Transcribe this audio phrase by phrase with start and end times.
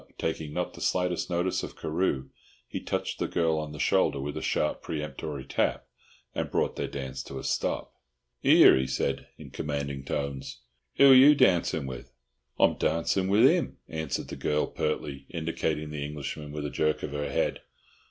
[0.17, 2.29] Taking not the slightest notice of Carew,
[2.67, 5.85] he touched the girl on the shoulder with a sharp peremptory tap,
[6.33, 7.93] and brought their dance to a stop.
[8.43, 10.61] "'Ere," he said, in commanding tones.
[10.99, 12.11] "'Oo are you darncin' with?"
[12.59, 17.11] "I'm darncin' with 'im," answered the girl, pertly, indicating the Englishman with a jerk of
[17.11, 17.59] her head.